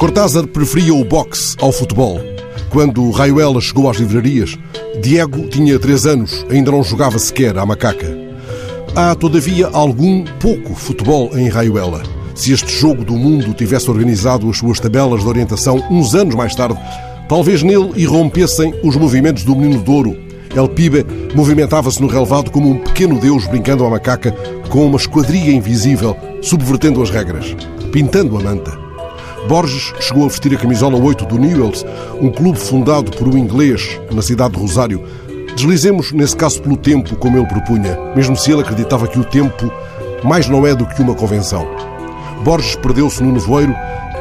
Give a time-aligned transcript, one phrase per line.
[0.00, 2.18] Cortázar preferia o boxe ao futebol.
[2.70, 4.58] Quando Raiuela chegou às livrarias,
[5.02, 8.06] Diego tinha três anos, ainda não jogava sequer à macaca.
[8.96, 12.02] Há, todavia, algum pouco futebol em Raiuela.
[12.34, 16.54] Se este jogo do mundo tivesse organizado as suas tabelas de orientação uns anos mais
[16.54, 16.80] tarde,
[17.28, 20.16] talvez nele irrompessem os movimentos do menino de ouro.
[20.56, 21.04] El Pibe
[21.34, 24.32] movimentava-se no relevado como um pequeno deus brincando à macaca
[24.70, 27.54] com uma esquadria invisível, subvertendo as regras,
[27.92, 28.79] pintando a manta.
[29.48, 31.84] Borges chegou a vestir a camisola 8 do Newells,
[32.20, 35.02] um clube fundado por um inglês na cidade de Rosário.
[35.56, 39.72] Deslizemos, nesse caso, pelo tempo, como ele propunha, mesmo se ele acreditava que o tempo
[40.22, 41.66] mais não é do que uma convenção.
[42.44, 43.74] Borges perdeu-se no nevoeiro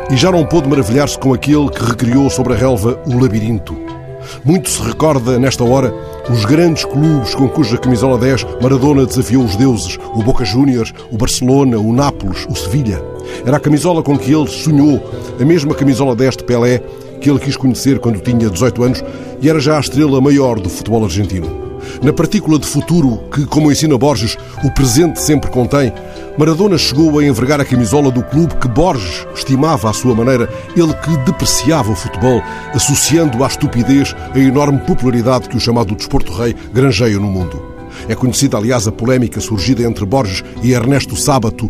[0.09, 3.98] e já não pôde maravilhar-se com aquele que recriou sobre a relva o labirinto.
[4.43, 5.93] Muito se recorda, nesta hora,
[6.29, 11.17] os grandes clubes com cuja camisola 10 Maradona desafiou os deuses, o Boca Juniors, o
[11.17, 13.01] Barcelona, o Nápoles, o Sevilha.
[13.45, 15.01] Era a camisola com que ele sonhou,
[15.39, 16.81] a mesma camisola 10 de Pelé
[17.19, 19.03] que ele quis conhecer quando tinha 18 anos
[19.41, 21.68] e era já a estrela maior do futebol argentino.
[22.01, 25.91] Na partícula de futuro que, como ensina Borges, o presente sempre contém,
[26.37, 30.93] Maradona chegou a envergar a camisola do clube que Borges estimava à sua maneira, ele
[30.93, 32.41] que depreciava o futebol,
[32.73, 37.61] associando à estupidez a enorme popularidade que o chamado desporto rei granjeia no mundo.
[38.07, 41.69] É conhecida, aliás, a polémica surgida entre Borges e Ernesto Sábato,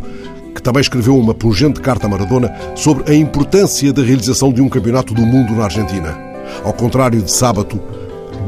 [0.54, 4.70] que também escreveu uma pungente carta a Maradona sobre a importância da realização de um
[4.70, 6.18] campeonato do mundo na Argentina.
[6.64, 7.80] Ao contrário de Sábato,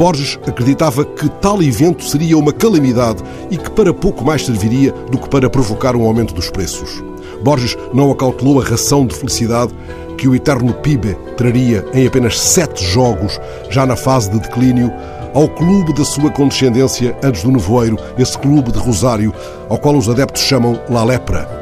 [0.01, 3.21] Borges acreditava que tal evento seria uma calamidade
[3.51, 7.03] e que para pouco mais serviria do que para provocar um aumento dos preços.
[7.43, 9.71] Borges não acautelou a ração de felicidade
[10.17, 14.91] que o eterno PIB traria em apenas sete jogos, já na fase de declínio,
[15.35, 19.31] ao clube da sua condescendência antes do nevoeiro, esse clube de Rosário,
[19.69, 21.60] ao qual os adeptos chamam La Lepra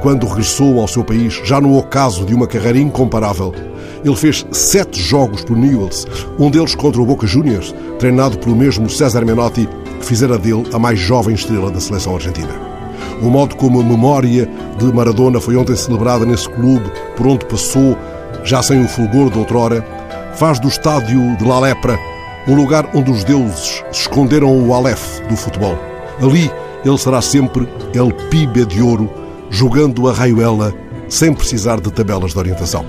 [0.00, 3.54] quando regressou ao seu país, já no ocaso de uma carreira incomparável.
[4.04, 6.06] Ele fez sete jogos pelo Newells,
[6.38, 9.68] um deles contra o Boca Juniors, treinado pelo mesmo César Menotti,
[9.98, 12.52] que fizera dele a mais jovem estrela da seleção argentina.
[13.20, 17.96] O modo como a memória de Maradona foi ontem celebrada nesse clube, por onde passou,
[18.42, 19.84] já sem o fulgor de outrora,
[20.34, 21.98] faz do estádio de La Lepra
[22.48, 25.78] um lugar onde os deuses esconderam o Aleph do futebol.
[26.22, 26.50] Ali
[26.84, 29.10] ele será sempre El Pibe de Ouro,
[29.50, 30.72] jogando a raioela
[31.08, 32.86] sem precisar de tabelas de orientação.